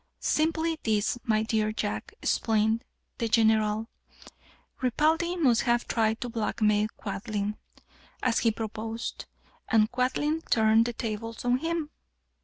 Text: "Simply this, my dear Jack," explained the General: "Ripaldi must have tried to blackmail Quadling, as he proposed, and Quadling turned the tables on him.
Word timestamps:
"Simply 0.19 0.79
this, 0.81 1.19
my 1.25 1.43
dear 1.43 1.71
Jack," 1.71 2.15
explained 2.23 2.83
the 3.19 3.27
General: 3.27 3.87
"Ripaldi 4.81 5.35
must 5.35 5.61
have 5.61 5.87
tried 5.87 6.19
to 6.21 6.29
blackmail 6.29 6.87
Quadling, 6.97 7.55
as 8.23 8.39
he 8.39 8.49
proposed, 8.49 9.25
and 9.67 9.91
Quadling 9.91 10.41
turned 10.49 10.85
the 10.87 10.93
tables 10.93 11.45
on 11.45 11.57
him. 11.59 11.91